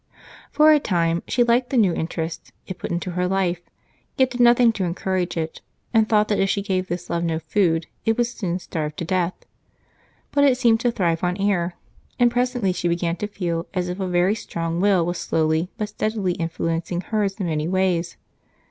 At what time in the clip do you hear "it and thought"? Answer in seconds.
5.37-6.27